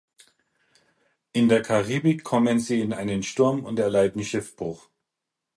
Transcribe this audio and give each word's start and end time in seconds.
In 1.31 1.47
der 1.47 1.61
Karibik 1.61 2.23
kommen 2.23 2.57
sie 2.59 2.81
in 2.81 2.91
einen 2.91 3.21
Sturm 3.21 3.63
und 3.63 3.77
erleiden 3.77 4.23
Schiffbruch. 4.23 4.89